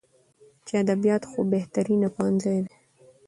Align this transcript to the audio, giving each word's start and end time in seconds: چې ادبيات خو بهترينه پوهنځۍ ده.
چې 0.65 0.73
ادبيات 0.83 1.23
خو 1.29 1.39
بهترينه 1.51 2.07
پوهنځۍ 2.15 2.57
ده. 2.65 2.71